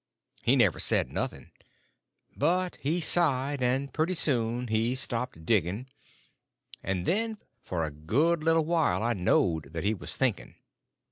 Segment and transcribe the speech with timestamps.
[0.41, 1.51] He never said nothing.
[2.35, 5.89] But he sighed, and pretty soon he stopped digging,
[6.83, 10.55] and then for a good little while I knowed that he was thinking.